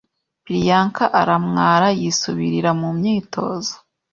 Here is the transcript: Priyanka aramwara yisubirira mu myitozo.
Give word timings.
Priyanka 0.45 1.05
aramwara 1.21 1.87
yisubirira 1.99 2.71
mu 2.79 2.89
myitozo. 2.97 3.73